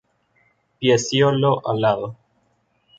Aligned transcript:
Pecíolo 0.79 1.51
alado. 1.71 2.07